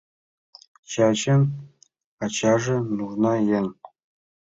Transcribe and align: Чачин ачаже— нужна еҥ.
Чачин 0.91 1.41
ачаже— 2.23 2.77
нужна 2.97 3.33
еҥ. 3.59 3.65